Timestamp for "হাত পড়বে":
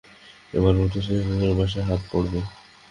1.89-2.39